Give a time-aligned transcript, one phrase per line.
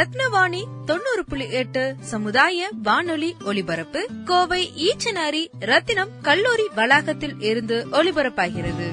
[0.00, 8.86] ரத்னவாணி தொண்ணூறு புள்ளி எட்டு சமுதாய வானொலி ஒலிபரப்பு கோவை ஈச்சனாரி ரத்தினம் கல்லூரி வளாகத்தில் இருந்து ஒலிபரப்பாகிறது.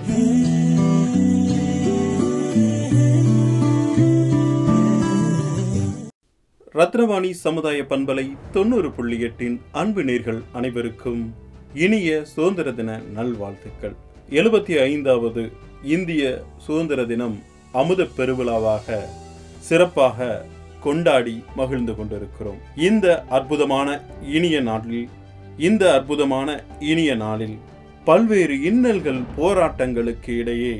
[6.74, 11.36] ரத்னவாணி சமுதாய பண்பலை தொண்ணூறு புள்ளி எட்டின் அன்பு நேர்கள் அனைவருக்கும்
[11.74, 13.96] இனிய சுதந்திர தின நல்வாழ்த்துக்கள்.
[14.30, 15.52] எழுபத்தி ஐந்தாவது
[15.84, 19.00] இந்திய சுதந்திர தினம் அமுத பெருவிழாவாக
[19.60, 20.46] சிறப்பாக
[20.86, 22.60] கொண்டாடி மகிழ்ந்து கொண்டிருக்கிறோம்.
[22.88, 23.88] இந்த அற்புதமான
[24.38, 25.08] இனிய நாளில்
[25.68, 26.50] இந்த அற்புதமான
[26.92, 27.58] இனிய நாளில்
[28.04, 30.76] பல்வேறு இன்னல்கள் போராட்டங்களுக்கு இடையே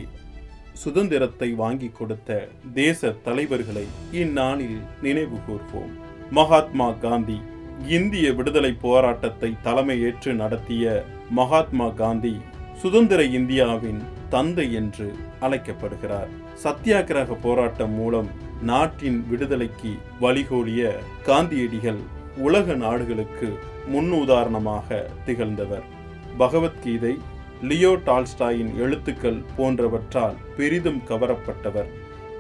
[0.84, 5.94] சுதந்திரத்தை வாங்கி கொடுத்த தேச தலைவர்களை இந்நாளில் நினைவு கூர்வோம்.
[6.32, 7.38] மகாத்மா காந்தி
[7.96, 12.36] இந்திய விடுதலை போராட்டத்தை தலைமையேற்று நடத்திய மகாத்மா காந்தி
[12.82, 15.08] சுதந்திர இந்தியாவின் தந்தை என்று
[15.40, 16.30] அழைக்கப்படுகிறார்.
[16.64, 18.30] சத்தியாகிரக போராட்டம் மூலம்
[18.62, 19.92] நாட்டின் விடுதலைக்கு
[20.22, 20.92] வழிகோலிய
[21.26, 21.98] காந்தியடிகள்
[22.38, 23.60] உலக நாடுகளுக்கு
[23.94, 25.84] முன்னுதாரணமாக திகழ்ந்தவர்.
[26.38, 27.18] பகவத்கீதை
[27.62, 31.88] லியோ டால்ஸ்டாயின் எழுத்துக்கள் போன்றவற்றால் பெரிதும் கவரப்பட்டவர்.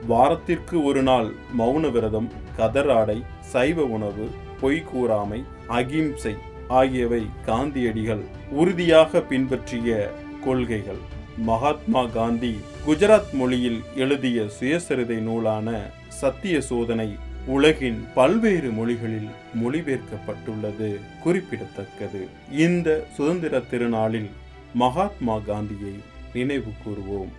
[0.08, 4.30] வாரத்திற்கு ஒரு நாள் மௌன விரதம் கதராடை சைவ உணவு
[4.62, 6.36] பொய் கூறாமை அகிம்சை
[6.68, 10.12] ஆகியவை காந்தியடிகள் உறுதியாக பின்பற்றிய
[10.44, 11.00] கொள்கைகள்.
[11.38, 12.58] மகாத்மா காந்தி
[12.88, 17.16] குஜராத் மொழியில் எழுதிய சுயசரிதை நூலான சத்திய சோதனை
[17.48, 19.28] உலகின் பல்வேறு மொழிகளில்
[19.64, 21.00] மொழிபெயர்க்கப்பட்டுள்ளது.
[21.24, 22.28] குறிப்பிடத்தக்கது.
[22.52, 24.30] இந்த சுதந்திர திருநாளில்
[24.74, 25.94] மகாத்மா காந்தியை
[26.34, 27.31] நினைவு கூறுவோம்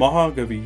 [0.00, 0.60] மகாகவி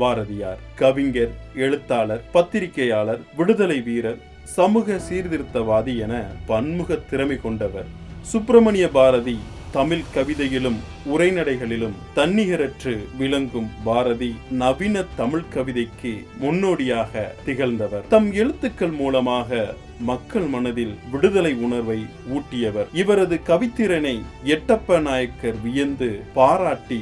[0.00, 1.32] பாரதியார் கவிஞர்
[1.64, 4.20] எழுத்தாளர் பத்திரிகையாளர் விடுதலை வீரர்
[4.56, 6.14] சமூக சீர்திருத்தவாதி என
[6.46, 7.88] பன்முக திறமை கொண்டவர்.
[8.32, 9.36] சுப்பிரமணிய பாரதி
[9.70, 10.78] தமிழ் கவிதையிலும்
[11.12, 18.06] உரைநடைகளிலும் தன்னிகரற்று விளங்கும் பாரதி நவீன தமிழ் கவிதைக்கு முன்னோடியாக திகழ்ந்தவர்.
[18.08, 22.00] தம் எழுத்துக்கள் மூலமாக மக்கள் மனதில் விடுதலை உணர்வை
[22.36, 22.88] ஊட்டியவர்.
[22.92, 24.16] இவரது கவித்திறனை
[24.54, 27.00] எட்டப்ப நாயக்கர் வியந்து பாராட்டி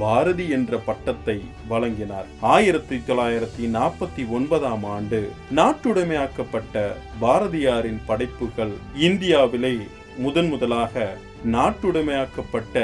[0.00, 1.36] பாரதி என்ற பட்டத்தை
[1.70, 2.28] வழங்கினார்.
[2.54, 5.20] ஆயிரத்தி தொள்ளாயிரத்தி நாற்பத்தி ஒன்பதாம் ஆண்டு
[5.58, 6.84] நாட்டுடைமையாக்கப்பட்ட
[7.22, 8.74] பாரதியாரின் படைப்புகள்
[9.08, 9.74] இந்தியாவிலே
[10.24, 10.94] முதன் முதலாக
[11.56, 12.76] நாட்டுடைமையாக்கப்பட்ட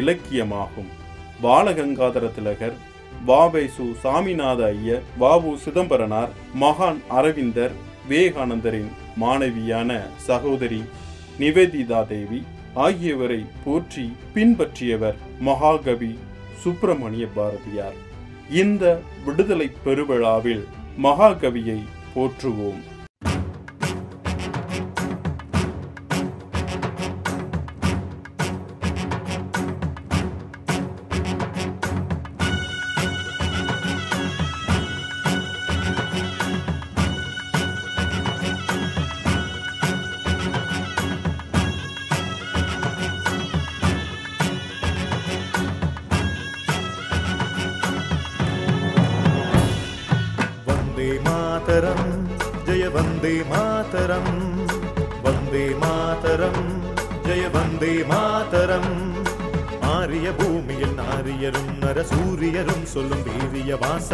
[0.00, 0.90] இலக்கியமாகும்.
[1.42, 2.76] பாலகங்காதர திலகர்
[3.28, 7.74] வாவேசு சாமிநாத ஐயர் வாவு சிதம்பரனார் மகான் அரவிந்தர்
[8.08, 8.90] விவேகானந்தரின்
[9.22, 9.90] மாணவியான
[10.26, 10.82] சகோதரி
[11.42, 12.40] நிவேதிதா தேவி
[12.84, 14.04] ஆகியவரை போற்றி
[14.34, 15.18] பின்பற்றியவர்
[15.48, 16.12] மகாகவி
[16.60, 17.94] சுப்பிரமணிய பாரதியார்.
[18.50, 20.66] இந்த விடுதலை பெருவிழாவில்
[21.02, 21.82] மகாகவியை
[22.14, 22.82] போற்றுவோம்.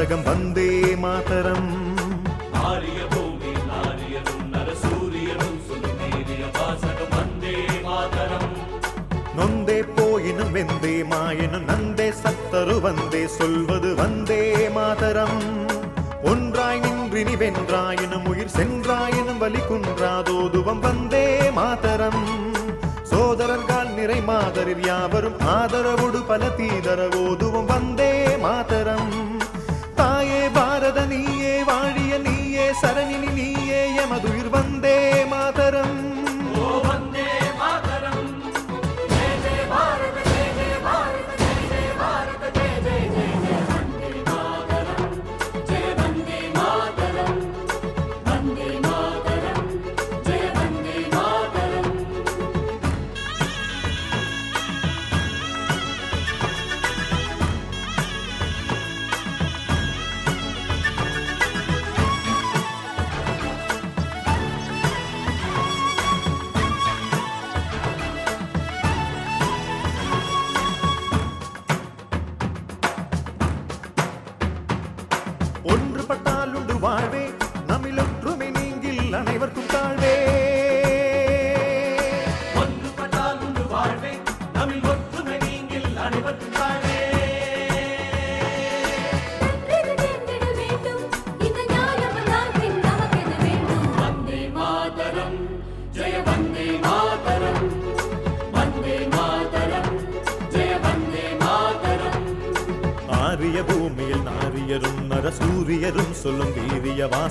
[0.00, 1.66] வீரிய வந்தே மாதரம்
[2.68, 5.58] ஆரிய பூமி நாரியரும் நரசூரியரும்
[6.58, 7.56] வாசகம் வந்தே
[7.86, 8.54] மாதரம்.
[9.36, 15.38] நொந்தே போயினும் வெந்தே மாயினும் நந்தே சத்தரு வந்தே சொல்வது வந்தே மாதரம்.
[16.22, 22.24] ஒன்றாய் நின்றினி வென்றாயினும் உயிர் சென்றாயினும் வலி குன்றாதோதுவம் வந்தே மாதரம்.
[23.02, 29.09] சோதரர்கள் நிறை மாதரில் யாவரும் ஆதரவோடு பல தீதர தீதரவோதுவம் வந்தே மாதரம்.
[32.72, 33.39] நீயே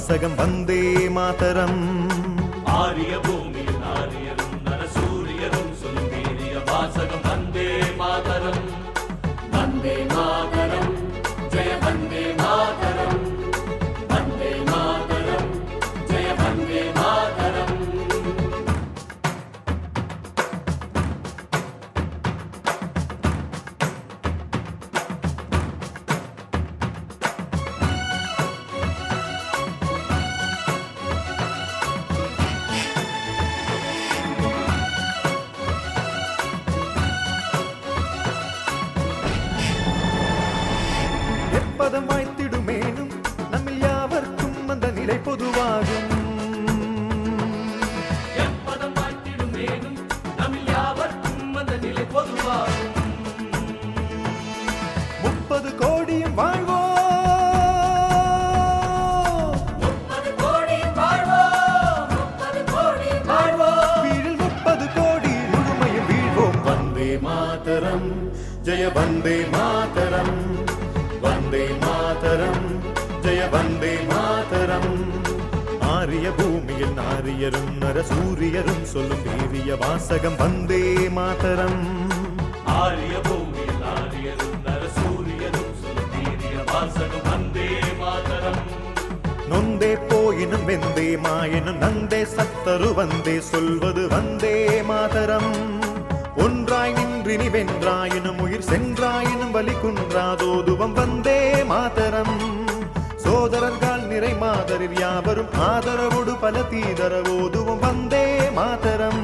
[0.10, 0.79] வாசகம் வந்தே
[79.40, 81.82] வீரிய வாசகம் வந்தே மாதரம்.
[82.66, 85.74] ஆரிய பூமியில் ஆரியரும் நரசூரியரும்
[86.14, 87.70] வீரிய வாசகம் வந்தே
[88.00, 88.62] மாதரம்.
[89.50, 95.52] நொந்தே போயினும் வெந்தே மாயினும் நந்தே சத்தரு வந்தே சொல்வது வந்தே மாதரம்.
[96.36, 102.38] ஒன்றாய் நின்றினி வென்றாயினும் உயிர் சென்றாயினும் வலி குன்றாதோதுவம் வந்தே மாதரம்.
[103.16, 108.29] சோதரர்கள் நிறை மாதரில் யாவரும் ஆதரவோடு பல தீதரவோதுவம் வந்தே
[108.60, 109.22] மாதரம்.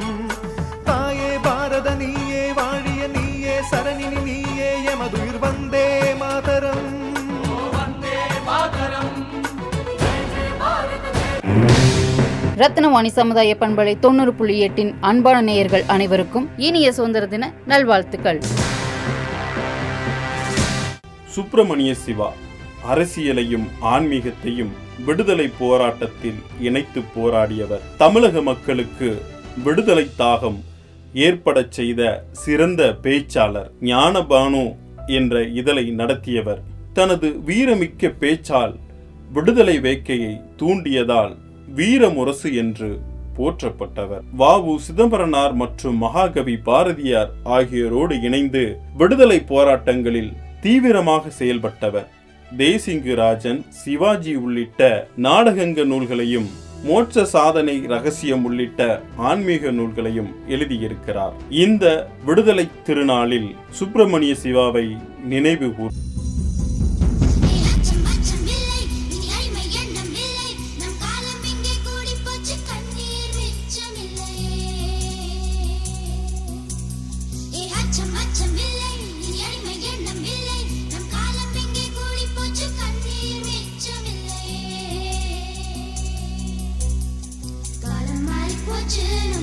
[0.88, 5.88] தாயே பாரத நீயே வாழிய நீயே சரணினி நீயே எமதுயிர் வந்தே
[6.22, 6.86] மாதரம்.
[7.76, 8.18] வந்தே
[8.50, 9.12] மாதரம்
[12.62, 18.40] ரத்னவாணி சமுதாய பண்பலை தொண்ணூறு புள்ளி எட்டின் அன்பான நேயர்கள் அனைவருக்கும் இனிய சுதந்திர தின நல்வாழ்த்துக்கள்.
[21.36, 22.30] சுப்பிரமணிய சிவா
[22.92, 24.74] அரசியலையும் ஆன்மீகத்தையும்
[25.06, 27.84] விடுதலை போராட்டத்தில் இணைத்து போராடியவர்.
[27.98, 29.22] தமிழக மக்களுக்கு
[29.64, 30.60] விடுதலை தாகம்
[31.14, 34.64] ஏற்படச் செய்த சிறந்த பேச்சாளர் ஞானபானு
[35.08, 36.62] என்ற இதழை நடத்தியவர்.
[36.94, 38.76] தனது வீரமிக்க பேச்சால்
[39.34, 41.36] விடுதலை வேக்கையை தூண்டியதால்
[41.76, 43.00] வீரமுரசு என்று
[43.38, 44.24] போற்றப்பட்டவர்.
[44.40, 52.08] வாவு சிதம்பரனார் மற்றும் மகாகவி பாரதியார் ஆகியோரோடு இணைந்து விடுதலை போராட்டங்களில் தீவிரமாக செயல்பட்டவர்.
[52.58, 54.82] தேசிங்கு ராஜன் சிவாஜி உள்ளிட்ட
[55.16, 56.48] நாடகங்க நூல்களையும்
[56.86, 61.34] மோட்ச சாதனை ரகசியம் உள்ளிட்ட ஆன்மீக நூல்களையும் எழுதியிருக்கிறார்.
[61.50, 61.86] இந்த
[62.26, 65.96] விடுதலை திருநாளில் சுப்பிரமணிய சிவாவை நினைவு கூர்
[88.86, 89.35] மாறி போச்சு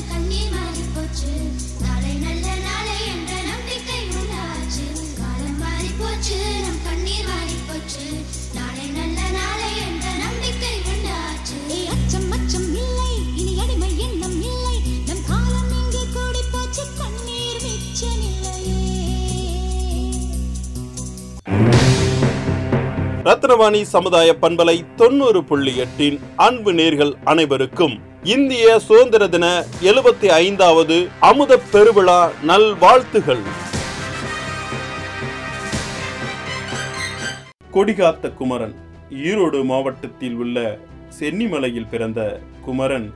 [23.26, 29.46] ரத்னவாணி சமுதாய பண்பலை தொண்ணூறு புள்ளி எட்டின் அன்பு நேர்கள் அனைவருக்கும் இந்திய சுதந்திர தின
[29.90, 30.96] எழுபத்தி ஐந்தாவது
[31.28, 33.44] அமுத பெருவிழா நல்வாழ்த்துகள்.
[37.74, 38.74] கொடிகாத்த குமரன்
[39.28, 40.78] ஈரோடு மாவட்டத்தில் உள்ள
[41.18, 43.08] சென்னிமலையில் பிறந்த குமரன்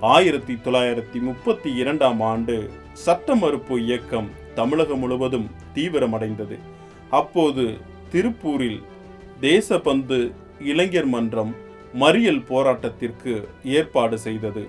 [0.00, 2.56] ஆயிரத்தி தொள்ளாயிரத்தி முப்பத்தி இரண்டாம் ஆண்டு
[3.04, 6.58] சட்ட மறுப்பு இயக்கம் தமிழகம் முழுவதும் தீவிரமடைந்தது.
[7.10, 7.64] அப்போது
[8.12, 8.82] திருப்பூரில்
[9.40, 11.54] தேசபந்து இளைஞர் மன்றம்
[12.00, 14.68] மறியல் போராட்டத்திற்கு ஏற்பாடு செய்தது.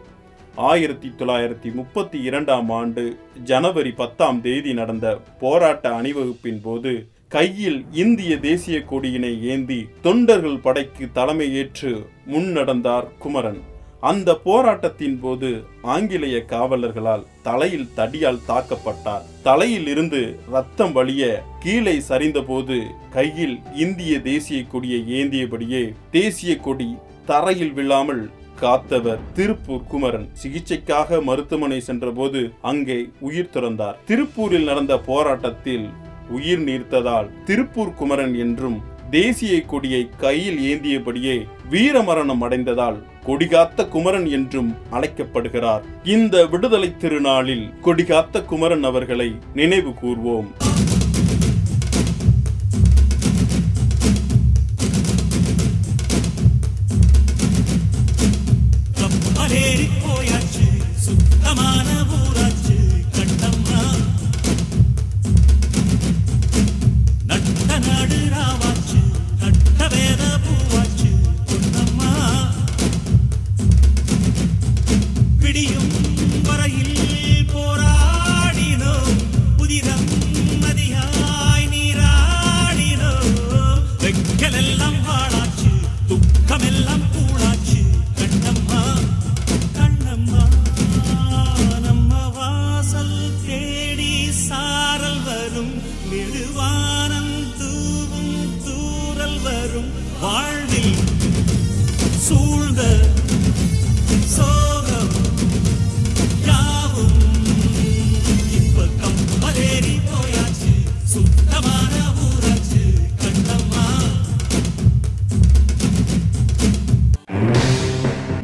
[0.56, 8.80] ஆயிரத்தி தொள்ளாயிரத்தி முப்பத்தி இரண்டாம் ஆண்டு ஜனவரி பத்தாம் தேதி நடந்த போராட்ட அணிவகுப்பின் போது கையில் இந்திய தேசிய
[8.80, 13.62] கொடியினை ஏந்தி தொண்டர்கள் படைக்கு தலைமையேற்று முன்னடந்தார் குமரன்.
[14.00, 19.22] அந்த போராட்டத்தின் போது ஆங்கிலேய காவலர்களால் தலையில் தடியால் தாக்கப்பட்டார்.
[19.44, 28.30] தலையில் இருந்து ரத்தம் வழிய கீழே சரிந்தபோது கையில் இந்திய தேசிய கொடியை ஏந்தியபடியே தேசிய கொடி தரையில் விழாமல்
[28.60, 33.98] காத்தவர் திருப்பூர் குமரன் சிகிச்சைக்காக மருத்துவமனை சென்றபோது அங்கே உயிர் துறந்தார்.
[34.06, 35.90] திருப்பூரில் நடந்த போராட்டத்தில்
[36.30, 42.98] உயிர் நீர்த்ததால் திருப்பூர் குமரன் என்றும் தேசிய கொடியை கையில் ஏந்தியபடியே வீரமரணம் அடைந்ததால்
[43.28, 45.84] கொடிகாத்த குமரன் என்றும் அழைக்கப்படுகிறார்.
[46.04, 50.50] இந்த விடுதலை திருநாளில் கொடிகாத்த குமரன் அவர்களை நினைவு கூர்வோம்.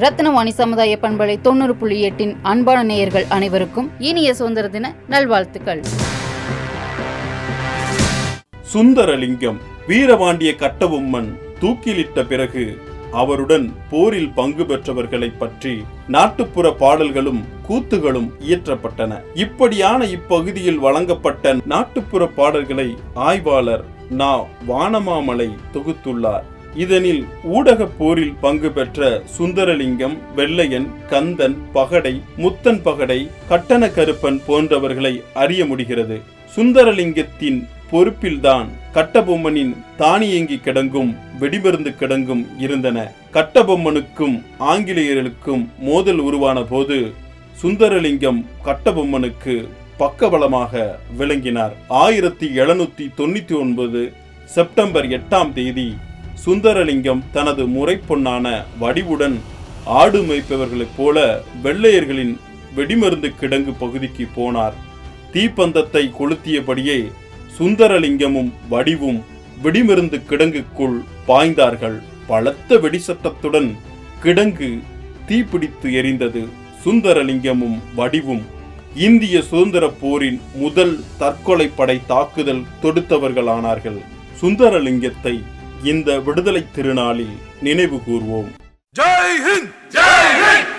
[0.03, 5.81] ரத்னவாணி சமுதாய பண்பலை தொண்ணூறு புள்ளி எட்டின் அன்பான நேயர்கள் அனைவருக்கும் இனிய சுதந்திர தின நல்வாழ்த்துக்கள்.
[8.74, 9.57] சுந்தரலிங்கம்
[9.88, 12.77] வீரபாண்டிய கட்டபொம்மன் தூக்கிலிட்ட பிறகு
[13.12, 19.22] அவருடன் போரில் பங்கு பெற்றவர்களை பற்றி நாட்டுப்புற பாடல்களும் கூத்துகளும் இயற்றப்பட்டன.
[19.33, 24.39] இப்படியான இப்பகுதியில் வழங்கப்பட்ட நாட்டுப்புற பாடல்களை ஆய்வாளர் நா.
[24.67, 26.51] வானமாமலை தொகுத்துள்ளார்.
[26.75, 35.65] இதனில் ஊடகப் போரில் பங்கு பெற்ற சுந்தரலிங்கம் வெள்ளையன் கந்தன் பகடை முத்தன் பகடை கட்டண கருப்பன் போன்றவர்களை அறிய
[35.65, 36.22] முடிகிறது.
[36.56, 43.12] சுந்தரலிங்கத்தின் பொறுப்பில்தான் கட்டபொம்மனின் தானியங்கி கிடங்கும் வெடிமருந்து கிடங்கும் இருந்தன.
[43.34, 47.13] கட்டபொம்மனுக்கும் ஆங்கிலேயர்களுக்கும் மோதல் உருவான போது
[47.63, 49.68] சுந்தரலிங்கம் கட்டபொம்மனுக்கு
[50.00, 51.75] பக்கபலமாக விளங்கினார்.
[51.88, 54.13] ஆயிரத்தி எழுநூத்தி தொண்ணூத்தி ஒன்பது
[54.46, 55.94] செப்டம்பர் எட்டாம் தேதி
[56.46, 59.36] சுந்தரலிங்கம் தனது முறைப்பொன்னான வடிவுடன்
[59.86, 62.34] ஆடு மேய்ப்பவர்களைப் போல வெள்ளையர்களின்
[62.76, 64.74] வெடிமருந்து கிடங்கு பகுதிக்கு போனார்.
[65.34, 67.12] தீப்பந்தத்தை கொளுத்தியபடியே
[67.60, 69.20] சுந்தரலிங்கமும் வடிவும்
[69.64, 70.98] வெடிமருந்து கிடங்குக்குள்
[71.28, 71.98] பாய்ந்தார்கள்.
[72.28, 73.70] பலத்த வெடிசத்தத்துடன்
[74.24, 74.70] கிடங்கு
[75.28, 76.44] தீப்பிடித்து எரிந்தது.
[76.86, 78.44] சுந்தரலிங்கமும் வடிவும்
[78.96, 84.00] இந்திய சுதந்திர போரின் முதல் தற்கொலை படை தாக்குதல் தொடுத்தவர்களானார்கள்.
[84.42, 85.36] சுந்தரலிங்கத்தை
[85.84, 88.50] இந்த விடுதலை திருநாளில் நினைவு கூர்வோம்.
[88.96, 89.72] ஜெய் ஹிந்த்!
[89.92, 90.73] தாயின்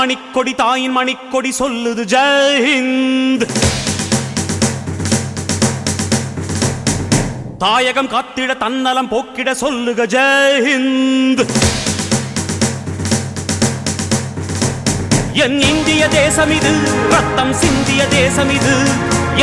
[0.00, 3.44] மணிக்கொடி தாயின் மணிக்கொடி சொல்லுது ஜெயஹிந்த்
[7.62, 11.42] தாயகம் காத்திட தன்னலம் போக்கிட சொல்லுக ஜெயஹிந்த்
[15.44, 16.72] என் இந்திய தேசம் இது
[17.10, 18.74] ரத்தம் சிந்திய தேசம் இது.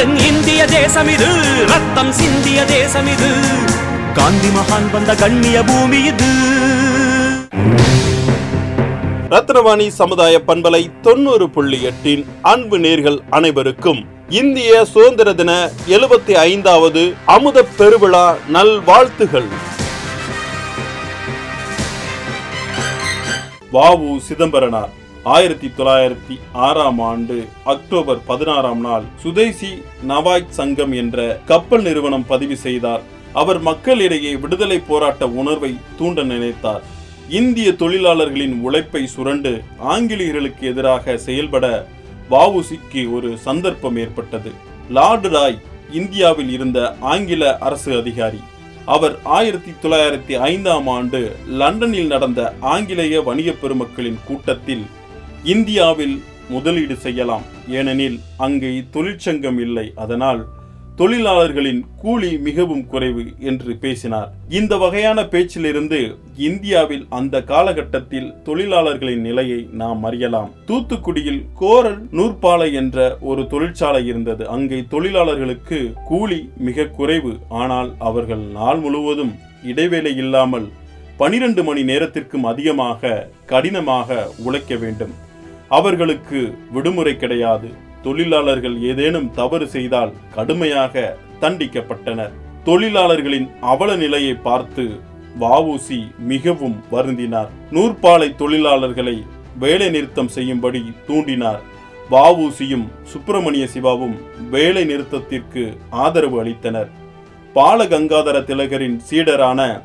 [0.02, 1.30] என் இந்திய தேசம் இது
[1.74, 3.30] ரத்தம் சிந்திய தேசம் இது.
[4.14, 6.32] காந்தி மகான் வந்த கண்ணிய பூமி இது.
[9.32, 15.52] ரத்னவாணி சமுதாய பண்பலை தொண்ணூறு புள்ளி எட்டின் அன்பு நேர்கள் அனைவருக்கும் இந்திய சுதந்திர தின
[15.88, 19.50] எழுபத்தி ஐந்தாவது அமுத பெருவிழா நல்வாழ்த்துகள்.
[23.74, 24.90] வாவு சிதம்பரனார்
[25.24, 29.72] ஆயிரத்தி தொள்ளாயிரத்தி ஆறாம் ஆண்டு அக்டோபர் பதினாறாம் நாள் சுதேசி
[30.08, 33.02] நவாய் சங்கம் என்ற கப்பல் நிறுவனம் பதிவு செய்தார்.
[33.34, 36.86] அவர் மக்களிடையே விடுதலை போராட்ட உணர்வை தூண்ட நினைத்தார்.
[37.30, 41.88] இந்திய தொழிலாளர்களின் உழைப்பை சுரண்டு ஆங்கிலேயர்களுக்கு எதிராக செயல்பட
[42.32, 44.52] வஉசிக்கு ஒரு சந்தர்ப்பம் ஏற்பட்டது.
[44.90, 48.40] லார்டு ராய் இந்தியாவில் இருந்த ஆங்கில அரசு அதிகாரி.
[48.86, 54.86] அவர் ஆயிரத்தி தொள்ளாயிரத்தி ஐந்தாம் ஆண்டு லண்டனில் நடந்த ஆங்கிலேய வணிகப் பெருமக்களின் கூட்டத்தில்
[55.44, 57.44] இந்தியாவில் முதலீடு செய்யலாம்.
[57.70, 59.94] ஏனெனில் அங்கே தொழிற்சங்கம் இல்லை.
[59.96, 60.48] அதனால்
[61.00, 64.30] தொழிலாளர்களின் கூலி மிகவும் குறைவு என்று பேசினார்.
[64.50, 66.00] இந்த வகையான பேச்சிலிருந்து
[66.38, 70.50] இந்தியாவில் அந்த காலகட்டத்தில் தொழிலாளர்களின் நிலையை நாம் அறியலாம்.
[70.68, 74.48] தூத்துக்குடியில் கோரல் நூற்பாலை என்ற ஒரு தொழிற்சாலை இருந்தது.
[74.48, 77.38] அங்கே தொழிலாளர்களுக்கு கூலி மிக குறைவு.
[77.50, 79.34] ஆனால் அவர்கள் நாள் முழுவதும்
[79.64, 80.68] இடைவேளை இல்லாமல்
[81.18, 85.14] பனிரெண்டு மணி நேரத்திற்கும் அதிகமாக கடினமாக உழைக்க வேண்டும்.
[85.68, 87.86] அவர்களுக்கு விடுமுறை கிடையாது.
[88.04, 92.34] தொழிலாளர்கள் ஏதேனும் தவறு செய்தால் கடுமையாக தண்டிக்கப்பட்டனர்.
[92.64, 94.86] தொழிலாளர்களின் அவல நிலையை பார்த்து
[95.40, 97.50] வஉசி மிகவும் வருந்தினார்.
[97.72, 99.26] நூற்பாலை தொழிலாளர்களை
[99.60, 101.60] வேலை நிறுத்தம் செய்யும்படி தூண்டினார்.
[102.12, 104.16] வஉசியும் சுப்பிரமணிய சிவாவும்
[104.50, 106.90] வேலை நிறுத்தத்திற்கு ஆதரவு அளித்தனர்.
[107.56, 109.82] பாலகங்காதர திலகரின் சீடரான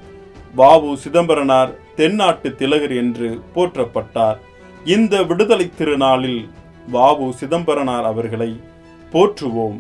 [0.57, 4.37] வாவு சிதம்பரனார் தென்னாட்டு திலகர் என்று போற்றப்பட்டார்.
[4.85, 6.49] இந்த விடுதலை திருநாளில்
[6.93, 8.61] வாவு சிதம்பரனார் அவர்களை
[9.13, 9.79] போற்றுவோம்.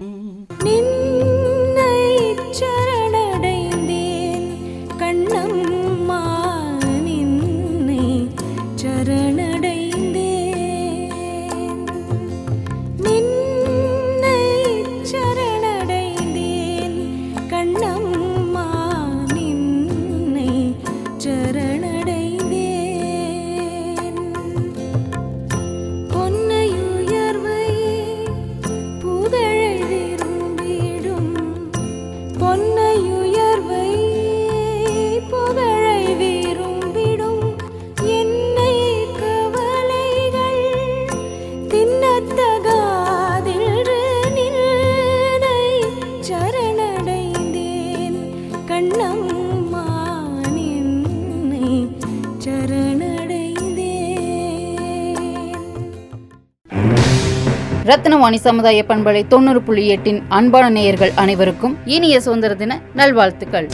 [57.88, 63.68] ரத்னவாணி சமுதாய பண்பலை தொண்ணூறு புள்ளி எட்டின் அன்பான நேயர்கள் அனைவருக்கும் இனிய சுதந்திர தின நல்வாழ்த்துக்கள்.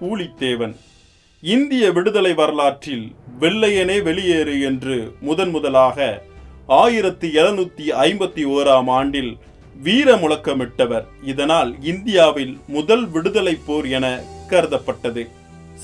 [0.00, 0.74] பூலித்தேவன்
[1.40, 6.22] இந்திய விடுதலை வரலாற்றில் வெள்ளையனே வெளியேறு என்று முதன் முதலாக
[6.66, 9.36] ஆயிரத்தி எழுநூத்தி ஐம்பத்தி ஓராம் ஆண்டில்
[9.82, 11.06] வீர முழக்கமிட்டவர்.
[11.24, 15.24] இதனால் இந்தியாவில் முதல் விடுதலை போர் என கருதப்பட்டது.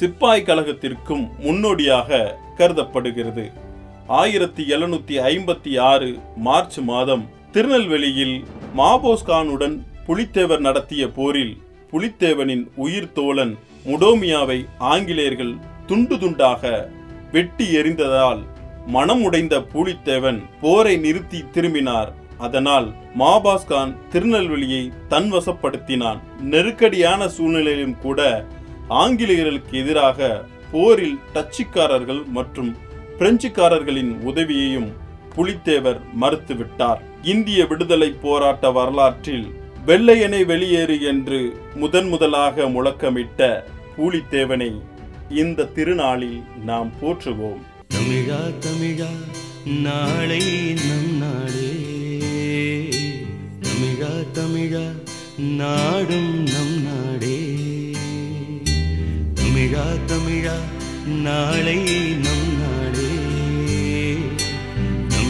[0.01, 3.69] சிப்பாய் கழகத்திற்கும் முன்னோடியாக கருதப்படுகிறது.
[4.11, 8.45] ஆயிரத்தி எழுநூத்தி ஐம்பத்தி ஆறு மார்ச் மாதம் திருநெல்வேலியில்
[8.77, 11.57] மாபோஸ்கானுடன் புலித்தேவர் நடத்திய போரில்
[11.91, 15.55] புலித்தேவனின் உயிர் தோழன் முடோமியாவை ஆங்கிலேயர்கள்
[15.87, 16.91] துண்டு துண்டாக
[17.33, 18.39] வெட்டி எறிந்ததால்
[18.87, 22.15] மனமுடைந்த புலித்தேவன் போரை நிறுத்தி திரும்பினார்.
[22.39, 26.19] அதனால் மாபாஸ்கான் திருநெல்வேலியை திருநெல்வேலியை தன்வசப்படுத்தினான்.
[26.41, 28.47] நெருக்கடியான சூழ்நிலையிலும் கூட
[28.89, 32.77] ஆங்கிலேயர்களுக்கு எதிராக போரில் டச்சுக்காரர்கள் மற்றும்
[33.21, 34.93] பிரெஞ்சுக்காரர்களின் உதவியையும்
[35.37, 37.01] புலித்தேவர் மறுத்துவிட்டார்.
[37.23, 39.47] இந்திய விடுதலை போராட்ட வரலாற்றில்
[39.87, 44.81] வெள்ளையனை வெளியேறு என்று முதன் முதலாக முழக்கமிட்ட பூலித்தேவனை
[45.31, 47.61] இந்த திருநாளில் நாம் போற்றுவோம்.
[47.95, 49.11] தமிழா தமிழா
[49.83, 50.43] நாளை
[50.89, 51.71] நம் நாடே.
[53.67, 54.87] தமிழா தமிழா
[55.39, 57.39] நாடும் நம் நாடே.
[59.35, 60.57] தமிழா தமிழா
[61.23, 61.79] நாளை
[62.13, 62.50] நம்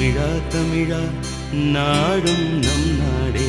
[0.01, 1.01] தமிழா தமிழா
[1.53, 3.49] நாடும் நம் நாடே.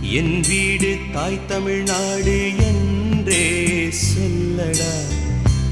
[0.00, 4.92] என் வீடு தாய் தமிழ்நாடு என்றே சொல்லடா.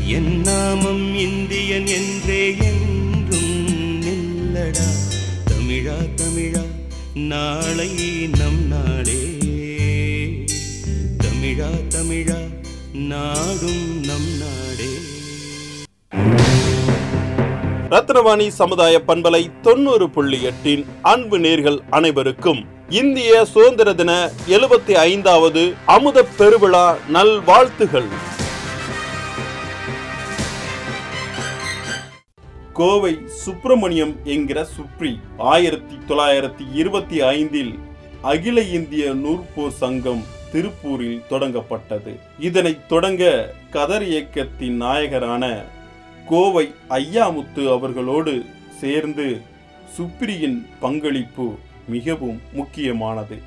[0.06, 3.68] என் நாமம் இந்தியன் என்றே என்றும்
[4.00, 4.88] நில்லடா.
[5.44, 6.64] தமிழா தமிழா
[7.14, 7.90] நாளை
[8.38, 9.22] நம் நாடே.
[11.18, 12.38] தமிழா தமிழா
[12.92, 14.37] நாடும் நம்
[17.90, 26.24] ரத்னவாணி சமுதாய பண்பலை தொண்ணூறு புள்ளி எட்டின் அன்பு நேர்கள் அனைவருக்கும் இந்திய சுதந்திர தின எழுபத்தி ஐந்தாவது அமுத
[26.38, 28.08] பெருவிழா நல்வாழ்த்துகள்.
[32.72, 37.78] கோவை சுப்பிரமணியம் என்கிற சுப்ரி ஆயிரத்தி தொள்ளாயிரத்தி இருபத்தி ஐந்தில்
[38.22, 40.22] அகில இந்திய நூற்போர் சங்கம்
[40.52, 42.12] திருப்பூரில் தொடங்கப்பட்டது.
[42.38, 45.44] இதனை தொடங்க கதர் இயக்கத்தின் நாயகரான
[46.28, 48.44] கோவை ஐயாமுத்து அவர்களோடு
[48.80, 49.40] சேர்ந்து
[49.96, 51.46] சுப்ரியின் பங்களிப்பு
[51.88, 53.38] மிகவும் முக்கியமானது.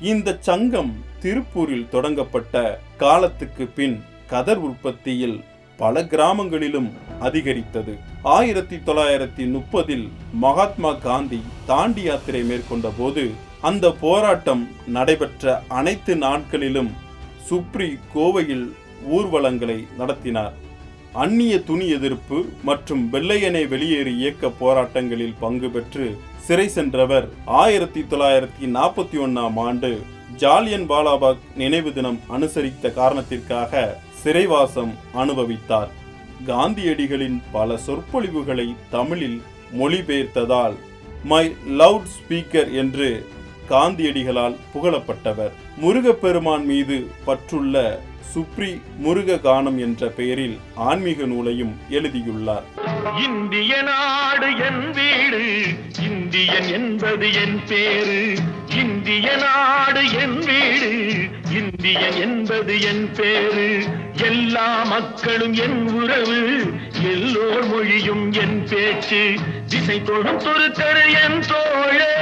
[0.00, 5.44] இந்த சங்கம் திருப்பூரில் தொடங்கப்பட்ட காலத்துக்கு பின் கதர் உற்பத்தியில்
[5.76, 7.98] பல கிராமங்களிலும் அதிகரித்தது.
[8.22, 16.92] ஆயிரத்தி தொள்ளாயிரத்தி முப்பதில் மகாத்மா காந்தி தாண்டி யாத்திரை மேற்கொண்ட போது அந்த போராட்டம் நடைபெற்ற அனைத்து நாட்களிலும்
[17.44, 18.68] சுப்ரி கோவையில்
[19.10, 20.64] ஊர்வலங்களை நடத்தினார்.
[21.22, 26.06] அந்நிய துணி எதிர்ப்பு மற்றும் வெள்ளையனை வெளியேறு இயக்க போராட்டங்களில் பங்கு பெற்று
[26.46, 29.90] சிறை சென்றவர் ஆயிரத்தி தொள்ளாயிரத்தி நாற்பத்தி ஒன்னாம் ஆண்டு
[30.36, 35.90] ஜாலியன் வாலாபாக் நினைவு தினம் அனுசரித்த காரணத்திற்காக சிறைவாசம் அனுபவித்தார்.
[36.46, 39.38] காந்தியடிகளின் பல சொற்பொழிவுகளை தமிழில்
[39.78, 40.76] மொழிபெயர்த்ததால்
[41.24, 41.44] மை
[41.78, 43.08] லவுட் ஸ்பீக்கர் என்று
[43.70, 45.54] காந்தியடிகளால் புகழப்பட்டவர்.
[45.76, 48.00] முருகப்பெருமான் மீது பற்றுள்ள
[48.32, 52.64] சுப்ரி முருக கானம் என்ற பெயரில் ஆன்மீக நூலையும் எழுதியுள்ளார்.
[53.24, 55.44] இந்திய நாடு என் வீடு
[56.00, 58.34] இந்தியன் என்பது என் பேரு.
[58.76, 60.90] இந்திய நாடு என் வீடு
[61.50, 63.68] இந்தியன் என்பது என் பேரு.
[64.22, 66.40] எல்லா மக்களும் என் உறவு
[67.02, 69.34] எல்லோர் மொழியும் என் பேச்சு.
[69.66, 72.14] திசை தொடும் துருத்தரு என் தோழே.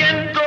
[0.00, 0.41] என்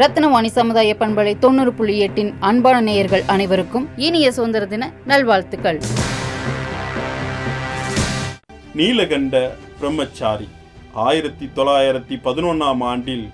[0.00, 5.78] ரத்னவாணி சமுதாய பண்பலை தொண்ணூறு புள்ளி எட்டின் அன்பான நேயர்கள் அனைவருக்கும் இனிய சுதந்திர தின நல்வாழ்த்துக்கள்.
[8.78, 9.34] நீலகண்ட
[9.78, 10.48] பிரம்மச்சாரி
[11.06, 13.26] ஆயிரத்தி தொள்ளாயிரத்தி பதினொன்னாம் ஆண்டில்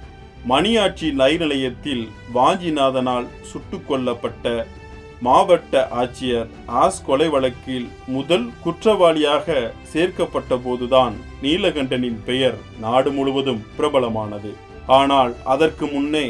[0.52, 2.04] மணியாட்சி நைநிலையத்தில்
[2.36, 4.54] வாஞ்சிநாதனால் சுட்டு கொல்லப்பட்ட
[5.26, 6.48] மாவட்ட ஆட்சியர்
[6.84, 9.58] ஆஸ் கொலை வழக்கில் முதல் குற்றவாளியாக
[9.92, 14.52] சேர்க்கப்பட்ட போதுதான் நீலகண்டனின் பெயர் நாடு முழுவதும் பிரபலமானது.
[14.94, 16.26] ஆனால் அதற்கு முன்னே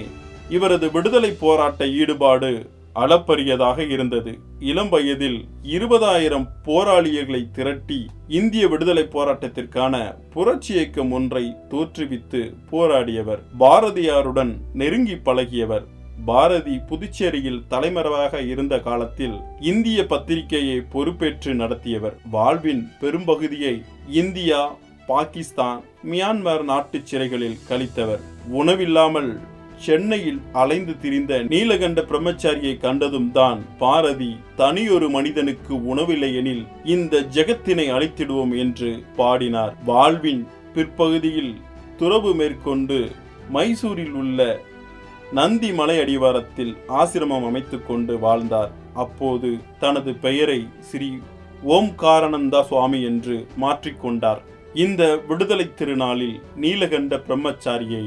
[0.49, 4.39] இவரது விடுதலை போராட்ட ஈடுபாடு அளப்பரியதாக இருந்தது.
[4.59, 15.15] இளம் வயதில் இருபதாயிரம் போராளியர்களை திரட்டி இந்திய விடுதலை போராட்டத்திற்கான புரட்சி இயக்கம் ஒன்றை தோற்றுவித்து போராடியவர் பாரதியாருடன் நெருங்கி
[15.15, 15.85] பழகியவர்.
[16.25, 22.17] பாரதி புதுச்சேரியில் தலைமறைவாக இருந்த காலத்தில் இந்திய பத்திரிகையை பொறுப்பேற்று நடத்தியவர்.
[22.31, 24.77] வாழ்வின் பெரும்பகுதியை இந்தியா
[25.07, 28.21] பாகிஸ்தான் மியான்மர் நாட்டு சிறைகளில் கழித்தவர்.
[28.53, 29.41] உணவில்லாமல்
[29.79, 38.91] சென்னையில் அலைந்து திரிந்த நீலகண்ட பிரம்மச்சாரியை கண்டதும் தான் பாரதி தனியொரு மனிதனுக்கு உணவில்லையெனில் இந்த ஜெகத்தினை அழித்திடுவோம் என்று
[39.17, 39.75] பாடினார்.
[39.85, 41.55] வாழ்வின் பிற்பகுதியில்
[41.99, 42.99] துறவு மேற்கொண்டு
[43.51, 44.41] மைசூரில் உள்ள
[45.33, 48.73] நந்தி மலை அடிவாரத்தில் ஆசிரமம் அமைத்து கொண்டு வாழ்ந்தார்.
[48.95, 51.11] அப்போது தனது பெயரை ஸ்ரீ
[51.77, 54.43] ஓம்காரானந்தா சுவாமி என்று மாற்றிக்கொண்டார்
[54.75, 58.05] இந்த விடுதலை திருநாளில் நீலகண்ட பிரம்மச்சாரியை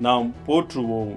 [0.00, 1.14] நாம் போற்றுவோம்.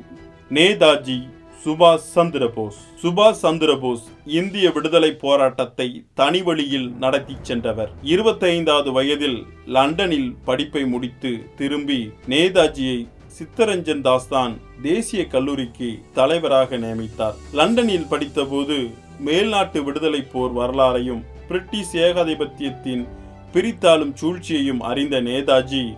[0.52, 1.18] நேதாஜி
[1.66, 7.92] சுபாஷ் சந்திர போஸ் சுபாஷ் சந்திர போஸ் இந்திய விடுதலை போராட்டத்தை தனி வழியில் நடத்தி சென்றவர்.
[8.04, 17.36] இருபத்தைந்தாவது வயதில் லண்டனில் படிப்பை முடித்து திரும்பி நேதாஜியை சித்தரஞ்சன் தாஸ் தான் தேசிய கல்லூரிக்கு தலைவராக நியமித்தார்.
[17.54, 18.78] லண்டனில் படித்தபோது
[19.26, 23.06] மேல்நாட்டு விடுதலை போர் வரலாறையும் பிரிட்டிஷ் ஏகாதிபத்தியத்தின்
[23.54, 25.96] பிரித்தாளும் சூழ்ச்சியையும் அறிந்த நேதாஜி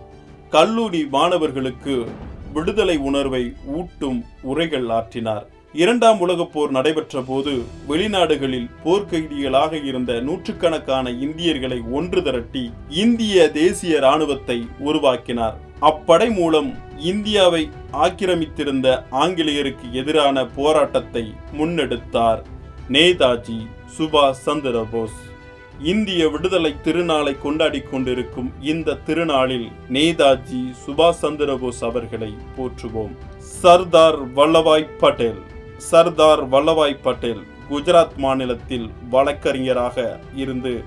[0.50, 2.06] கல்லூரி மாணவர்களுக்கு
[2.52, 5.42] விடுதலை உணர்வை ஊட்டும் உரைகள் ஆற்றினார்.
[5.72, 14.66] இரண்டாம் உலகப் போர் நடைபெற்ற போது வெளிநாடுகளில் போர்க்கைதிகளாக இருந்த நூற்றுக்கணக்கான இந்தியர்களை ஒன்று திரட்டி இந்திய தேசிய இராணுவத்தை
[14.78, 15.58] உருவாக்கினார்.
[15.80, 22.42] அப்படை மூலம் இந்தியாவை ஆக்கிரமித்திருந்த ஆங்கிலேயருக்கு எதிரான போராட்டத்தை முன்னெடுத்தார்.
[22.88, 23.66] நேதாஜி
[23.98, 25.28] சுபாஷ் சந்திர போஸ்.
[25.82, 33.14] இந்திய விடுதலை திருநாளை கொண்டாடி கொண்டிருக்கும் இந்த திருநாளில் நேதாஜி சுபாஷ் சந்திர போஸ் அவர்களை போற்றுவோம்.
[33.38, 35.40] சர்தார் வல்லபாய் பட்டேல்.
[35.76, 40.84] சர்தார் வல்லபாய் பட்டேல் குஜராத் மாநிலத்தில் வழக்கறிஞராக இருந்து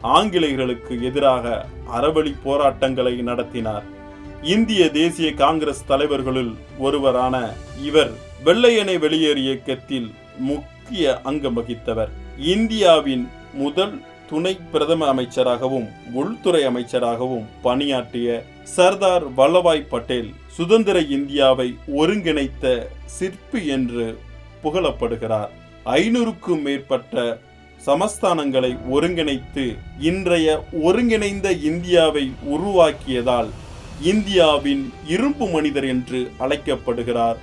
[0.00, 3.82] ஆங்கிலேயர்களுக்கு எதிராக அறவழி போராட்டங்களை நடத்தினார்.
[4.42, 7.52] இந்திய தேசிய காங்கிரஸ் தலைவர்களுள் ஒருவரான
[7.82, 8.10] இவர்
[8.44, 12.08] வெள்ளையனை வெளியேறு இயக்கத்தில் முக்கிய அங்கம் வகித்தவர்.
[12.38, 14.02] இந்தியாவின் முதல்
[14.34, 15.88] துணை பிரதம அமைச்சராகவும்
[16.20, 18.28] உள்துறை அமைச்சராகவும் பணியாற்றிய
[18.76, 21.66] சர்தார் வல்லபாய் பட்டேல் சுதந்திர இந்தியாவை
[22.00, 22.64] ஒருங்கிணைத்த
[23.16, 24.06] சிற்பி என்று
[24.62, 25.52] புகழப்படுகிறார்.
[25.84, 27.38] ஐநூறுக்கும் மேற்பட்ட
[27.86, 29.64] சமஸ்தானங்களை ஒருங்கிணைத்து
[30.10, 30.48] இன்றைய
[30.82, 33.50] ஒருங்கிணைந்த இந்தியாவை உருவாக்கியதால்
[34.12, 37.40] இந்தியாவின் இரும்பு மனிதர் என்று அழைக்கப்படுகிறார்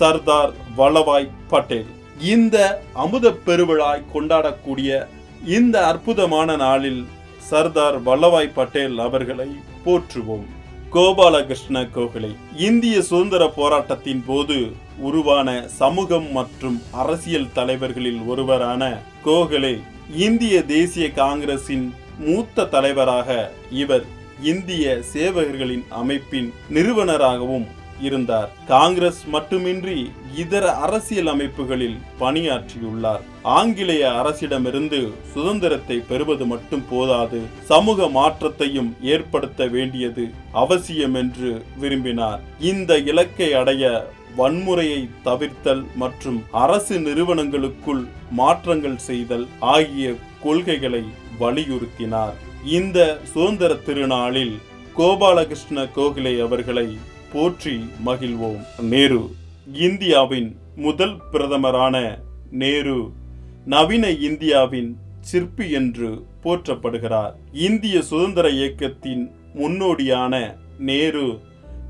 [0.00, 1.90] சர்தார் வல்லபாய் பட்டேல்.
[2.34, 2.56] இந்த
[3.04, 5.08] அமுத பெருவிழாய் கொண்டாடக்கூடிய
[5.48, 7.06] இந்த அற்புதமான நாளில்
[7.50, 9.48] சர்தார் வல்லபாய் பட்டேல் அவர்களை
[9.84, 10.46] போற்றுவோம்.
[10.90, 19.80] கோபாலகிருஷ்ண கோகலே இந்திய சுதந்திர போராட்டத்தின் போது உருவான சமூகம் மற்றும் அரசியல் தலைவர்களில் ஒருவரான கோகலே
[20.16, 24.04] இந்திய தேசிய காங்கிரசின் மூத்த தலைவராக இவர்
[24.42, 27.66] இந்திய சேவகர்களின் அமைப்பின் நிறுவனராகவும்
[28.00, 28.50] இருந்தார்.
[28.66, 33.24] காங்கிரஸ் மட்டுமின்றி இதர அரசியல் அமைப்புகளில் பணியாற்றியுள்ளார்.
[33.42, 35.00] ஆங்கிலேய அரசிடமிருந்து
[35.32, 42.40] சுதந்திரத்தை பெறுவது மட்டும் போதாது சமூக மாற்றத்தையும் ஏற்படுத்த வேண்டியது அவசியம் என்று விரும்பினார்.
[42.72, 43.84] இந்த இலக்கை அடைய
[44.38, 51.04] வன்முறையை தவிர்த்தல் மற்றும் அரசு நிறுவனங்களுக்குள் மாற்றங்கள் செய்தல் ஆகிய கொள்கைகளை
[51.40, 52.36] வலியுறுத்தினார்.
[52.78, 52.98] இந்த
[53.32, 54.54] சுதந்திர திருநாளில்
[54.98, 56.88] கோபாலகிருஷ்ண கோகலே அவர்களை
[57.32, 58.62] போற்றி மகிழ்வோம்.
[58.80, 59.30] நேரு
[59.72, 62.18] இந்தியாவின் முதல் பிரதமரான
[62.50, 63.10] நேரு
[63.64, 67.32] நவீன இந்தியாவின் சிற்பி என்று போற்றப்படுகிறார்.
[67.52, 71.40] இந்திய சுதந்திர இயக்கத்தின் முன்னோடியான நேரு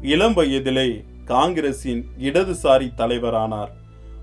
[0.02, 3.72] இளம் வயதிலே காங்கிரசின் இடதுசாரி தலைவரானார்.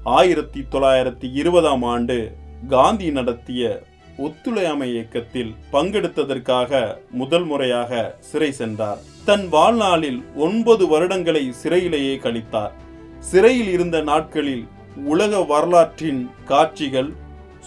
[0.03, 2.35] ஆயிரத்தி தொள்ளாயிரத்தி இருபதாம் ஆண்டு
[2.67, 3.83] காந்தி நடத்திய
[4.17, 9.01] ஒத்துழையாமை இயக்கத்தில் பங்கெடுத்ததற்காக முதல் முறையாக சிறை சென்றார்.
[9.27, 12.73] தன் வாழ்நாளில் ஒன்பது வருடங்களை சிறையிலேயே கழித்தார்.
[13.19, 14.67] சிறையில் இருந்த நாட்களில்
[15.05, 17.09] உலக வரலாற்றின் காட்சிகள்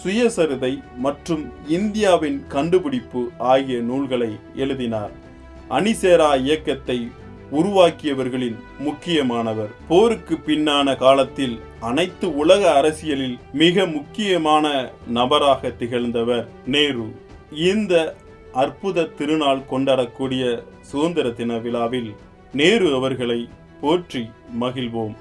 [0.03, 5.11] சுயசரிதை மற்றும் இந்தியாவின் கண்டுபிடிப்பு ஆகிய நூல்களை எழுதினார்.
[5.69, 7.11] அணிசேரா இயக்கத்தை
[7.51, 9.71] உருவாக்கியவர்களின் முக்கியமானவர்.
[9.87, 17.15] போருக்கு பின்னான காலத்தில் அனைத்து உலக அரசியலில் மிக முக்கியமான நபராக திகழ்ந்தவர் நேரு.
[17.51, 18.15] இந்த
[18.53, 22.11] அற்புத திருநாள் கொண்டாடக்கூடிய சுதந்திர தின விழாவில்
[22.59, 23.41] நேரு அவர்களை
[23.81, 24.23] போற்றி
[24.61, 25.13] மகிழ்வோம்.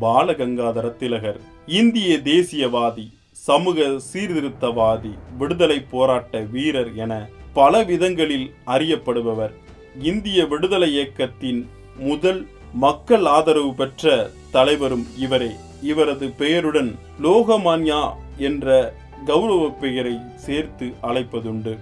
[0.00, 3.04] பாலகங்காதர திலகர் இந்திய தேசியவாதி
[3.46, 7.12] சமூக சீர்திருத்தவாதி விடுதலை போராட்ட வீரர் என
[7.58, 9.54] பல விதங்களில் அறியப்படுபவர்.
[10.02, 11.60] இந்திய விடுதலை இயக்கத்தின்
[11.98, 12.42] முதல்
[12.86, 15.52] மக்கள் ஆதரவு பெற்ற தலைவரும் இவரே.
[15.82, 16.90] இவரது பெயருடன்
[17.22, 18.02] லோகமான்யா
[18.48, 18.94] என்ற
[19.26, 21.74] கௌரவ பெயரை சேர்த்து அழைப்பதுண்டு.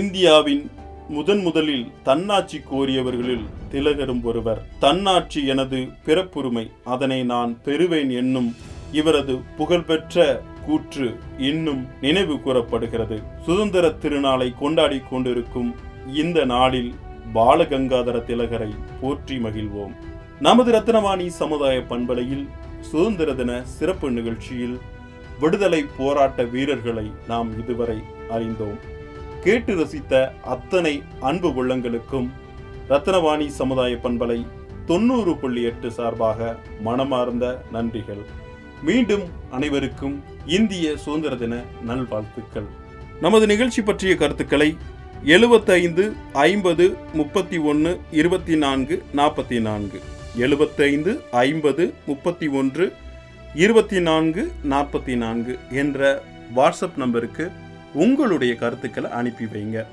[0.00, 0.64] இந்தியாவின்
[1.08, 4.62] முதன் முதலில் தன்னாட்சி கோரியவர்களில் திலகரும் ஒருவர்.
[4.78, 8.54] தன்னாட்சி எனது பிறப்புரிமை அதனை நான் பெறுவேன் என்னும்
[8.92, 13.22] இவரது புகழ்பெற்ற கூற்று இன்னும் நினைவு கூறப்படுகிறது.
[13.44, 15.74] சுதந்திர திருநாளை கொண்டாடி கொண்டிருக்கும்
[16.14, 16.94] இந்த நாளில்
[17.34, 19.94] பாலகங்காதர திலகரை போற்றி மகிழ்வோம்.
[20.40, 22.48] நமது ரத்னவாணி சமுதாய பண்பலையில்
[22.80, 24.78] சுதந்திர தின சிறப்பு நிகழ்ச்சியில்
[25.40, 27.98] விடுதலை போராட்ட வீரர்களை நாம் இதுவரை
[28.30, 28.94] அறிந்தோம்.
[29.46, 32.28] கேட்டு ரசித்த அத்தனை அன்பு உள்ளங்களுக்கும்
[32.88, 34.46] ரத்னவாணி சமுதாய பண்பலை
[34.86, 38.22] தொண்ணூறு புள்ளி எட்டு சார்பாக மனமார்ந்த நன்றிகள்.
[38.82, 42.66] மீண்டும் அனைவருக்கும் இந்திய சுதந்திர தின நல்வாழ்த்துக்கள்.
[43.20, 44.76] நமது நிகழ்ச்சி பற்றிய கருத்துக்களை
[45.24, 50.00] எழுபத்தைந்து ஐம்பது முப்பத்தி ஒன்று இருபத்தி நான்கு நாற்பத்தி நான்கு
[50.36, 52.92] எழுபத்தைந்து ஐம்பது முப்பத்தி ஒன்று
[53.54, 56.22] இருபத்தி நான்கு நாற்பத்தி நான்கு என்ற
[56.54, 57.52] வாட்ஸ்அப் நம்பருக்கு
[57.92, 59.84] உங்களுடைய கருத்துக்களை அனுப்பி வைங்க.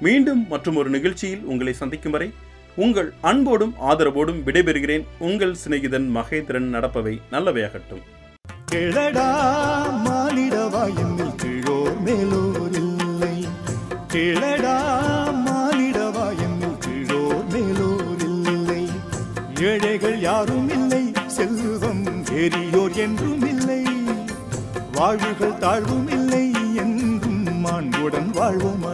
[0.00, 2.32] மீண்டும் மற்றும் ஒரு நிகழ்ச்சியில் உங்களை சந்திக்கும் வரை
[2.76, 5.04] உங்கள் அன்போடும் ஆதரவோடும் விடைபெறுகிறேன்.
[5.18, 8.02] உங்கள் சிநேகிதன் மகேந்திரன் நடப்பவை நல்லவையாகட்டும்.
[8.72, 9.28] கேளடா
[10.04, 13.46] மானிடவா என்னில் கீழோர் மேலோர் இல்லை.
[14.12, 14.76] கிழடா
[15.46, 18.88] மானிடவா என்னில் கீழோர் மேலோர் இல்லை.
[19.60, 23.84] ஏழைகள் யாரும் இல்லை செல்வம் எரியோர் என்றும் இல்லை.
[24.92, 26.27] வாழ்வுகள் தாழ்வும் இல்லை
[28.10, 28.84] உன்னுடன் வாழ்வோம்